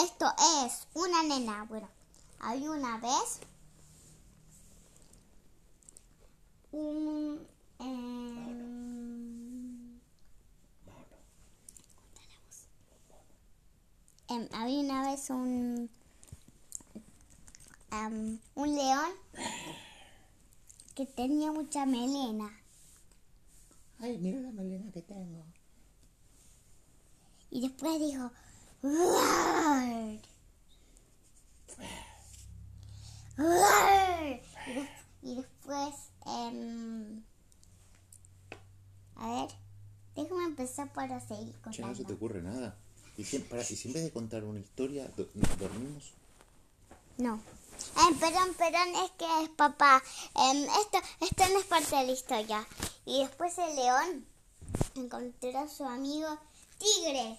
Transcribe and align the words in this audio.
Esto 0.00 0.26
es 0.64 0.86
una 0.94 1.24
nena. 1.24 1.64
Bueno, 1.64 1.88
hay 2.38 2.68
una 2.68 2.98
vez 2.98 3.40
un... 6.70 7.44
em, 7.80 8.80
em, 14.28 14.48
había 14.52 14.78
una 14.78 15.10
vez 15.10 15.28
un... 15.30 15.90
em, 17.90 18.38
un 18.54 18.74
león 18.76 19.10
que 20.94 21.06
tenía 21.06 21.50
mucha 21.50 21.86
melena. 21.86 22.56
Ay, 23.98 24.16
mira 24.18 24.40
la 24.40 24.52
melena 24.52 24.92
que 24.92 25.02
tengo. 25.02 25.44
Y 27.52 27.60
después 27.60 28.00
dijo, 28.00 28.30
"Roar". 28.82 30.18
Roar. 33.36 34.40
Y, 34.66 34.72
des- 34.74 34.88
y 35.22 35.34
después, 35.36 35.94
em, 36.26 37.22
a 39.16 39.28
ver, 39.30 39.48
déjame 40.14 40.44
empezar 40.44 40.92
para 40.92 41.20
seguir 41.20 41.54
Che, 41.70 41.82
no 41.82 41.88
se 41.94 42.04
te 42.04 42.14
contando. 42.14 42.14
ocurre 42.14 42.42
nada. 42.42 42.76
Y 43.16 43.24
si, 43.24 43.38
pará, 43.40 43.62
y 43.62 43.76
si 43.76 43.88
en 43.88 43.94
vez 43.94 44.04
de 44.04 44.10
contar 44.12 44.44
una 44.44 44.60
historia, 44.60 45.08
do- 45.16 45.28
nos 45.34 45.58
dormimos. 45.58 46.12
No. 47.18 47.34
Eh, 47.36 48.14
perdón, 48.18 48.54
perdón, 48.56 48.88
es 49.04 49.10
que 49.12 49.42
es 49.44 49.48
papá. 49.50 50.02
Em, 50.36 50.62
esto, 50.64 50.98
esto 51.20 51.44
no 51.52 51.58
es 51.60 51.66
parte 51.66 51.96
de 51.96 52.06
la 52.06 52.12
historia. 52.12 52.66
Y 53.04 53.20
después 53.20 53.58
el 53.58 53.76
león 53.76 54.26
encontró 54.94 55.58
a 55.58 55.68
su 55.68 55.84
amigo 55.84 56.38
tigre. 56.82 57.38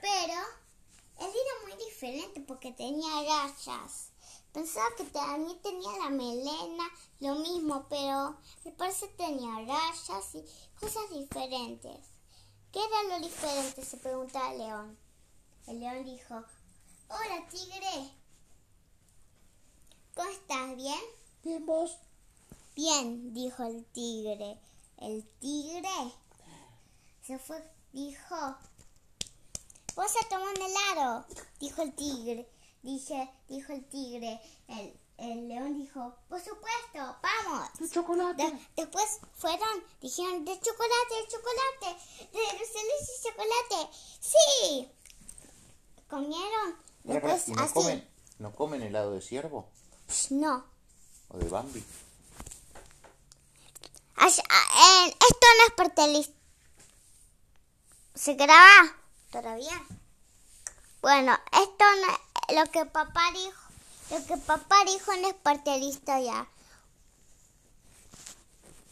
Pero 0.00 0.34
él 1.20 1.30
era 1.30 1.66
muy 1.66 1.84
diferente 1.84 2.40
porque 2.40 2.72
tenía 2.72 3.22
rayas. 3.22 4.10
Pensaba 4.52 4.86
que 4.96 5.04
también 5.04 5.58
tenía 5.62 5.96
la 5.98 6.10
melena, 6.10 6.84
lo 7.20 7.36
mismo, 7.36 7.86
pero 7.88 8.36
me 8.64 8.72
parece 8.72 9.08
que 9.08 9.24
tenía 9.24 9.54
rayas 9.60 10.34
y 10.34 10.44
cosas 10.78 11.08
diferentes. 11.10 11.98
¿Qué 12.70 12.80
era 12.84 13.18
lo 13.18 13.26
diferente? 13.26 13.84
Se 13.84 13.96
preguntaba 13.96 14.52
el 14.52 14.58
león. 14.58 14.98
El 15.66 15.80
león 15.80 16.04
dijo, 16.04 16.34
hola 17.08 17.46
tigre, 17.50 18.10
¿cómo 20.14 20.28
estás? 20.28 20.76
¿Bien? 20.76 21.00
Bien, 21.42 21.64
vos. 21.64 21.96
Bien, 22.74 23.32
dijo 23.32 23.62
el 23.62 23.84
tigre. 23.86 24.58
El 24.98 25.24
tigre 25.40 26.12
se 27.32 27.38
fue, 27.38 27.62
dijo, 27.92 28.56
vos 29.94 30.12
a 30.22 30.28
tomar 30.28 30.54
un 30.54 30.62
helado, 30.62 31.24
dijo 31.58 31.80
el 31.82 31.94
tigre. 31.94 32.46
Dije, 32.82 33.30
dijo 33.48 33.72
el 33.72 33.84
tigre. 33.88 34.40
El, 34.68 34.98
el 35.16 35.48
león 35.48 35.78
dijo, 35.78 36.14
por 36.28 36.40
supuesto, 36.40 37.16
vamos. 37.22 37.70
¡Un 37.80 37.90
chocolate! 37.90 38.42
De- 38.42 38.68
después 38.76 39.20
fueron, 39.36 39.84
dijeron, 40.00 40.44
de 40.44 40.60
chocolate, 40.60 41.14
de 41.22 41.28
chocolate, 41.28 42.02
de 42.32 42.58
dulce 42.58 42.78
de 42.78 42.84
leche 42.84 43.12
y 43.18 43.22
chocolate. 43.22 43.98
Sí. 44.20 44.92
Comieron. 46.10 46.76
Después 47.04 47.48
¿Y 47.48 47.52
no 47.52 47.62
así. 47.62 47.72
comen, 47.72 48.08
no 48.40 48.52
comen 48.54 48.82
helado 48.82 49.12
de 49.12 49.22
ciervo? 49.22 49.68
No. 50.30 50.64
¿O 51.28 51.38
de 51.38 51.48
Bambi? 51.48 51.82
Ay, 54.16 54.32
ah, 54.50 55.06
eh, 55.06 55.08
esto 55.08 55.46
no 55.58 55.66
es 55.66 55.72
parte 55.74 56.02
de 56.02 56.08
¿Se 58.14 58.34
graba 58.34 58.94
todavía? 59.30 59.82
Bueno, 61.00 61.32
esto 61.52 61.84
no, 62.06 62.62
lo 62.62 62.70
que 62.70 62.84
papá 62.84 63.22
dijo, 63.32 63.62
lo 64.10 64.26
que 64.26 64.36
papá 64.36 64.76
dijo 64.84 65.16
no 65.16 65.28
es 65.28 65.34
parte 65.34 65.70
de 65.70 65.78
la 65.78 65.84
historia. 65.84 66.48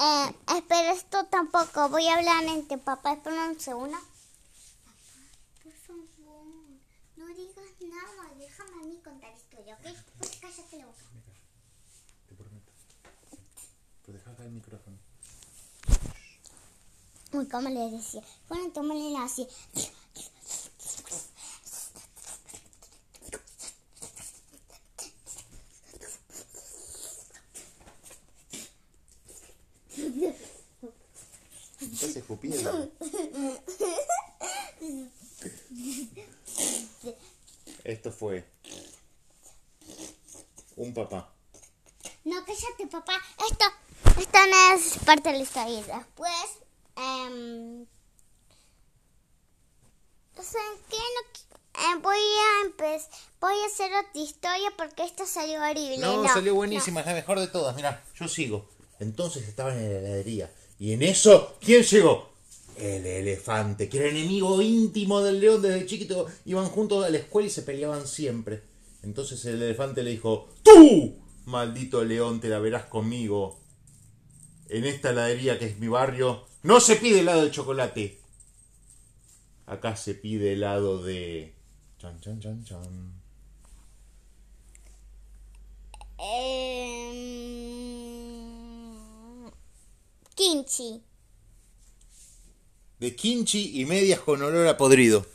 Eh, 0.00 0.34
espera, 0.56 0.92
esto 0.92 1.26
tampoco. 1.26 1.90
Voy 1.90 2.08
a 2.08 2.16
hablar 2.16 2.42
entre 2.44 2.78
papá. 2.78 3.12
Espera 3.12 3.48
un 3.48 3.60
segundo. 3.60 3.98
Por 5.62 5.72
favor, 5.72 6.06
no 7.16 7.26
digas 7.26 7.80
nada. 7.80 8.34
Déjame 8.38 8.82
a 8.82 8.86
mí 8.86 9.00
contar 9.04 9.30
historia, 9.36 9.74
¿ok? 9.74 9.96
Pues 10.18 10.38
cállate 10.40 10.78
la 10.78 10.86
boca. 10.86 11.02
Te 12.28 12.34
prometo. 12.34 12.72
Pero 14.06 14.18
deja 14.18 14.30
acá 14.30 14.44
el 14.44 14.52
micrófono. 14.52 15.11
Uy, 17.42 17.48
¿cómo 17.48 17.68
le 17.68 17.90
decía? 17.90 18.22
Bueno, 18.48 18.70
tómale 18.72 19.16
así. 19.18 19.48
Estás 31.80 32.16
escupiendo. 32.16 32.92
Esto 37.82 38.12
fue 38.12 38.44
un 40.76 40.94
papá. 40.94 41.34
No, 42.24 42.44
cállate, 42.44 42.86
papá. 42.86 43.20
Esto, 43.50 43.64
esto 44.20 44.38
no 44.46 44.76
es 44.76 44.98
parte 45.04 45.30
de 45.30 45.38
la 45.38 45.42
historia. 45.42 45.82
Después, 45.82 46.61
em, 47.02 47.86
eh, 51.74 51.98
voy 52.02 52.16
a 52.16 52.66
empezar, 52.66 53.10
voy 53.40 53.54
a 53.54 53.66
hacer 53.66 53.90
otra 53.92 54.20
historia 54.20 54.72
porque 54.76 55.04
esta 55.04 55.24
salió 55.24 55.60
horrible. 55.60 55.98
No, 55.98 56.26
salió 56.28 56.54
buenísima, 56.54 57.00
es 57.00 57.06
la 57.06 57.14
mejor 57.14 57.40
de 57.40 57.48
todas. 57.48 57.74
Mira, 57.74 58.04
yo 58.14 58.28
sigo. 58.28 58.68
Entonces 59.00 59.48
estaban 59.48 59.78
en 59.78 59.92
la 59.92 59.98
heladería. 59.98 60.52
Y 60.78 60.92
en 60.92 61.02
eso, 61.02 61.56
¿quién 61.60 61.82
llegó? 61.82 62.30
El 62.76 63.06
elefante, 63.06 63.88
que 63.88 63.98
era 63.98 64.08
enemigo 64.08 64.60
íntimo 64.60 65.20
del 65.20 65.40
león 65.40 65.62
desde 65.62 65.86
chiquito. 65.86 66.26
Iban 66.44 66.66
juntos 66.66 67.04
a 67.04 67.10
la 67.10 67.18
escuela 67.18 67.48
y 67.48 67.50
se 67.50 67.62
peleaban 67.62 68.06
siempre. 68.06 68.62
Entonces 69.02 69.44
el 69.46 69.62
elefante 69.62 70.02
le 70.02 70.10
dijo, 70.10 70.48
¡Tú! 70.62 71.18
Maldito 71.46 72.04
león, 72.04 72.40
te 72.40 72.48
la 72.48 72.58
verás 72.58 72.84
conmigo. 72.84 73.60
En 74.68 74.84
esta 74.84 75.10
heladería 75.10 75.58
que 75.58 75.66
es 75.66 75.78
mi 75.78 75.88
barrio, 75.88 76.46
no 76.62 76.80
se 76.80 76.96
pide 76.96 77.20
helado 77.20 77.44
de 77.44 77.50
chocolate. 77.50 78.20
Acá 79.66 79.96
se 79.96 80.14
pide 80.14 80.52
helado 80.52 81.02
de... 81.02 81.54
Chan, 81.98 82.20
chan, 82.20 82.40
chan, 82.40 82.64
chan. 82.64 83.22
Em, 86.18 87.12
kimchi. 90.34 91.02
De 93.00 93.16
kimchi 93.16 93.80
y 93.80 93.84
medias 93.86 94.20
con 94.20 94.42
olor 94.42 94.68
a 94.68 94.76
podrido. 94.76 95.26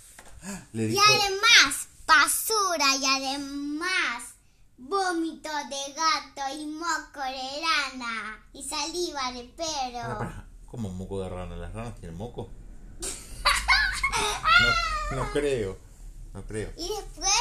Le 0.72 0.90
Y 0.90 0.98
además, 0.98 1.90
basura 2.06 2.96
y 2.96 3.06
además, 3.06 4.36
vómito 4.78 5.50
de 5.50 5.94
gato 5.94 6.42
y 6.58 6.66
moco 6.68 7.20
de 7.20 7.62
rana 7.62 8.46
y 8.54 8.64
saliva 8.64 9.34
de 9.34 9.44
perro. 9.44 10.47
Pará, 10.68 10.72
¿Cómo 10.72 10.90
moco 10.90 11.22
de 11.22 11.30
rana? 11.30 11.56
¿Las 11.56 11.74
ranas 11.74 11.96
tienen 12.00 12.18
moco? 12.18 12.50
No, 15.12 15.18
no 15.18 15.32
creo. 15.32 15.78
No 16.34 16.44
creo. 16.44 16.72
Y 16.76 16.88
después, 16.88 17.32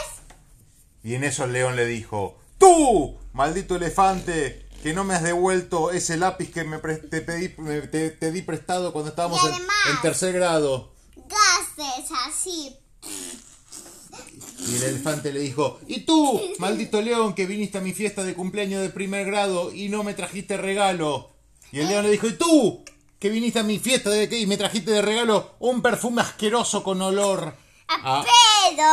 Y 1.02 1.14
en 1.14 1.24
eso 1.24 1.44
el 1.44 1.52
león 1.52 1.74
le 1.74 1.86
dijo, 1.86 2.38
¡Tú, 2.58 3.18
maldito 3.32 3.76
elefante, 3.76 4.68
que 4.82 4.92
no 4.92 5.04
me 5.04 5.14
has 5.14 5.22
devuelto 5.22 5.90
ese 5.90 6.18
lápiz 6.18 6.52
que 6.52 6.64
me 6.64 6.78
te, 6.78 7.22
pedí, 7.22 7.48
te, 7.88 8.10
te 8.10 8.30
di 8.30 8.42
prestado 8.42 8.92
cuando 8.92 9.10
estábamos 9.10 9.40
en 9.44 10.00
tercer 10.02 10.34
grado? 10.34 10.92
gases 11.28 12.10
así. 12.26 12.76
Y 14.68 14.76
el 14.76 14.82
elefante 14.82 15.32
le 15.32 15.40
dijo, 15.40 15.80
¿y 15.86 16.00
tú, 16.00 16.40
maldito 16.58 17.00
león, 17.00 17.34
que 17.34 17.46
viniste 17.46 17.78
a 17.78 17.82
mi 17.82 17.92
fiesta 17.92 18.24
de 18.24 18.34
cumpleaños 18.34 18.82
de 18.82 18.90
primer 18.90 19.26
grado 19.26 19.72
y 19.72 19.88
no 19.88 20.02
me 20.02 20.14
trajiste 20.14 20.56
regalo? 20.56 21.30
Y 21.72 21.80
el 21.80 21.88
león 21.88 22.04
le 22.04 22.10
dijo, 22.10 22.26
¿y 22.26 22.34
tú, 22.34 22.84
que 23.26 23.32
viniste 23.32 23.58
a 23.58 23.64
mi 23.64 23.80
fiesta 23.80 24.08
de 24.08 24.38
y 24.38 24.46
me 24.46 24.56
trajiste 24.56 24.92
de 24.92 25.02
regalo 25.02 25.56
un 25.58 25.82
perfume 25.82 26.22
asqueroso 26.22 26.84
con 26.84 27.02
olor 27.02 27.56
A 27.88 28.18
a... 28.18 28.22
pedo. 28.22 28.86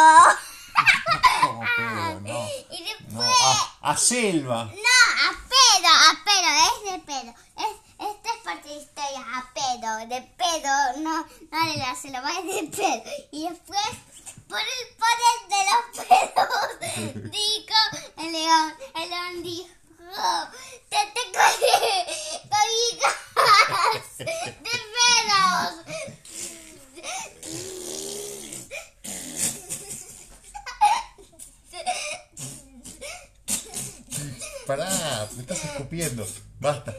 ¿Cómo 1.44 1.62
pedo? 1.62 2.20
No, 2.22 2.48
Y 2.72 2.84
después, 2.84 3.12
no, 3.12 3.22
a, 3.22 3.92
a 3.92 3.96
selva. 3.96 4.64
no, 4.66 4.72
a 4.72 5.30
pedo, 5.54 5.88
a 5.88 6.12
pedo, 6.26 6.50
es 6.66 6.82
de 6.92 6.98
pedo. 7.06 7.32
Es, 7.58 7.74
esta 8.10 8.30
es 8.36 8.40
parte 8.44 8.70
de 8.70 8.76
historia, 8.78 9.22
a 9.22 9.54
pedo, 9.54 9.98
de 10.08 10.22
pedo, 10.36 10.74
no, 11.04 11.16
no 11.52 11.72
de 11.72 11.78
la 11.78 11.94
selva, 11.96 12.32
es 12.32 12.46
de 12.56 12.64
pedo. 12.76 13.04
Y 13.32 13.50
después, 13.50 13.88
por 14.50 14.60
el 14.60 14.84
poder 14.98 15.38
de 15.48 15.62
los 15.70 15.84
pedos, 16.08 17.32
dijo 17.32 17.80
el 18.18 18.32
león, 18.32 18.74
el 18.96 19.10
león 19.12 19.44
dijo, 19.44 19.70
te 20.90 20.98
te 21.14 21.22
cobijas 21.32 23.14
de 24.18 24.26
pedos. 24.26 24.84
Pará, 34.66 35.30
me 35.36 35.42
estás 35.42 35.66
escupiendo. 35.66 36.26
Basta, 36.60 36.96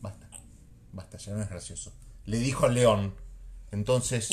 basta, 0.00 0.28
basta, 0.92 1.18
ya 1.18 1.32
no 1.34 1.42
es 1.42 1.50
gracioso. 1.50 1.92
Le 2.24 2.38
dijo 2.38 2.66
al 2.66 2.74
león. 2.74 3.14
Entonces 3.70 4.30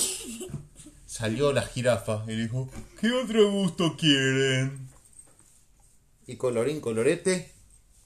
salió 1.06 1.52
la 1.52 1.64
jirafa 1.64 2.24
y 2.28 2.36
dijo, 2.36 2.70
¿qué 3.00 3.12
otro 3.12 3.52
gusto 3.52 3.98
quieren? 3.98 4.90
Y 6.26 6.38
colorín 6.38 6.80
colorete, 6.80 7.54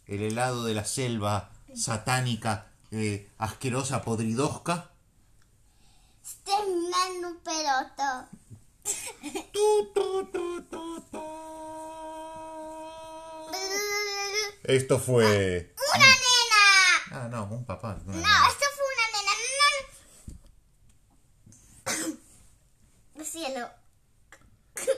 el 0.07 0.21
helado 0.21 0.63
de 0.63 0.73
la 0.73 0.85
selva 0.85 1.51
satánica, 1.75 2.71
eh, 2.91 3.29
asquerosa, 3.37 4.01
podridosca. 4.01 4.91
Terminando 6.43 7.27
un 7.27 7.37
peloto. 7.43 8.27
Tu, 9.51 9.93
tu, 9.93 10.25
tu, 10.31 10.61
tu, 10.63 11.01
tu. 11.11 11.92
Esto 14.63 14.97
fue... 14.97 15.73
¡Una 15.93 16.05
nena! 16.05 16.21
Ah, 17.11 17.27
no, 17.29 17.43
un 17.45 17.65
papá. 17.65 17.99
No, 18.05 18.13
esto 18.13 18.65
fue 18.75 18.85
una 18.93 19.07
nena. 19.17 19.33
No, 23.13 23.19
no. 23.19 23.25
Cielo. 23.25 23.69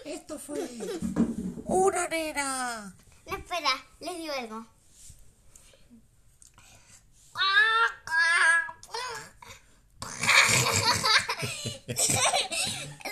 Esto 0.05 0.37
fue... 0.37 0.59
Una 1.65 2.07
nena. 2.07 2.95
No, 3.25 3.37
espera, 3.37 3.71
les 3.99 4.17
digo 4.17 4.33
algo. 4.33 4.67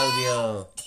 Claudio. 0.00 0.79